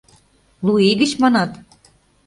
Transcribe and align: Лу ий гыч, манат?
Лу 0.65 0.73
ий 0.87 0.95
гыч, 1.01 1.11
манат? 1.21 1.51